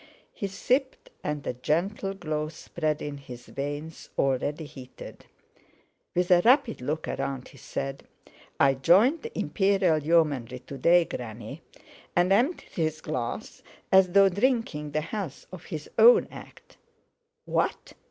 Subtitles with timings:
[0.33, 5.27] He sipped, and a gentle glow spread in his veins, already heated.
[6.15, 8.07] With a rapid look round, he said,
[8.59, 11.61] "I joined the Imperial Yeomanry to day, Granny,"
[12.15, 13.61] and emptied his glass
[13.91, 16.77] as though drinking the health of his own act.
[17.45, 17.93] "What!"